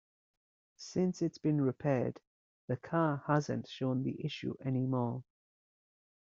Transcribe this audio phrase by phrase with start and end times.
[0.77, 2.21] Since it's been repaired,
[2.65, 5.23] the car hasn't shown the issue any more.